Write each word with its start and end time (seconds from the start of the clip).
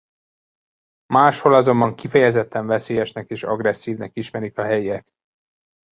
Máshol 1.13 1.53
azonban 1.53 1.95
kifejezetten 1.95 2.65
veszélyesnek 2.67 3.29
és 3.29 3.43
agresszívnek 3.43 4.15
ismerik 4.15 4.57
a 4.57 4.63
helyiek. 4.63 5.13